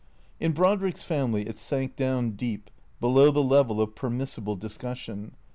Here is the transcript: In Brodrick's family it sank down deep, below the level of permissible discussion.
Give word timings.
In 0.39 0.51
Brodrick's 0.53 1.03
family 1.03 1.47
it 1.47 1.59
sank 1.59 1.95
down 1.95 2.31
deep, 2.31 2.71
below 2.99 3.29
the 3.29 3.43
level 3.43 3.79
of 3.79 3.93
permissible 3.93 4.55
discussion. 4.55 5.35